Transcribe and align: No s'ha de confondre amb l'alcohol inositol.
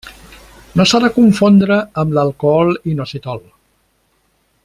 No 0.79 0.85
s'ha 0.91 1.01
de 1.03 1.09
confondre 1.17 1.77
amb 2.05 2.17
l'alcohol 2.19 2.73
inositol. 2.95 3.43